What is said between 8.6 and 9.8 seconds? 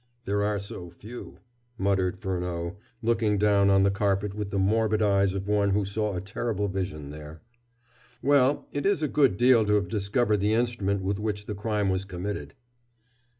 it is a good deal to